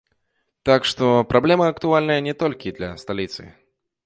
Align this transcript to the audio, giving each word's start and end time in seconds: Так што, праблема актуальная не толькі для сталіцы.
Так 0.69 0.87
што, 0.91 1.05
праблема 1.33 1.69
актуальная 1.75 2.19
не 2.29 2.35
толькі 2.41 2.75
для 2.79 2.89
сталіцы. 3.05 3.41